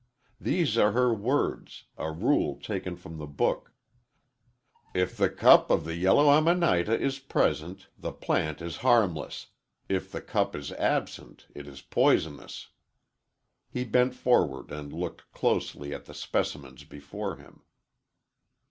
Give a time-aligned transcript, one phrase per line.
[0.39, 3.71] These are her words a rule taken from the book:
[4.95, 9.49] "'If the cup of the Yellow Amanita is present, the plant is harmless.
[9.87, 12.69] If the cup is absent, it is poisonous.'"
[13.69, 17.61] He bent forward and looked closely at the specimens before him.